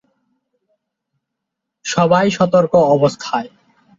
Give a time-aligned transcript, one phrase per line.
[1.85, 3.49] সবাই সতর্ক অবস্থায়।